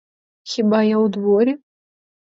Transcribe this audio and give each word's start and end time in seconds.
Хіба 0.53 0.81
я 0.85 0.97
у 1.03 1.07
дворі? 1.19 1.57